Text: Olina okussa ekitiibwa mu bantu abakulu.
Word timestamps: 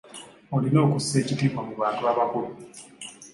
Olina 0.55 0.79
okussa 0.85 1.15
ekitiibwa 1.21 1.61
mu 1.67 1.73
bantu 1.81 2.01
abakulu. 2.11 2.49